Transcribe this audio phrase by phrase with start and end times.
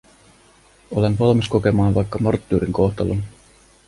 [0.91, 3.23] Olen valmis kokemaan vaikka marttyyrin kohtalon.